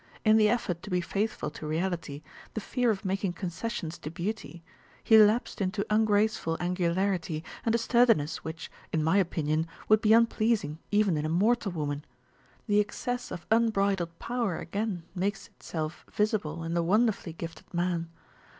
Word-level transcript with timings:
In 0.25 0.37
the 0.37 0.49
effort 0.49 0.81
to 0.81 0.89
be 0.89 0.99
faithful 0.99 1.51
to 1.51 1.67
reality, 1.67 2.23
the 2.55 2.59
fear 2.59 2.89
of 2.89 3.05
making 3.05 3.33
concessions 3.33 3.99
to 3.99 4.09
beauty, 4.09 4.63
he 5.03 5.15
lapsed 5.19 5.61
into 5.61 5.85
ungraceful 5.91 6.57
angularity 6.59 7.43
and 7.63 7.75
a 7.75 7.77
sturdiness 7.77 8.37
which, 8.43 8.71
in 8.91 9.03
my 9.03 9.17
opinion, 9.17 9.67
would 9.87 10.01
be 10.01 10.11
unpleasing 10.13 10.79
even 10.89 11.17
in 11.17 11.25
a 11.27 11.29
mortal 11.29 11.71
woman. 11.73 12.03
The 12.65 12.79
excess 12.79 13.29
of 13.29 13.45
unbridled 13.51 14.17
power 14.17 14.57
again 14.57 15.03
makes 15.13 15.49
it 15.49 15.61
self 15.61 16.03
visible 16.11 16.63
in 16.63 16.73
the 16.73 16.81
wonderfully 16.81 17.33
gifted 17.33 17.71
man. 17.71 18.09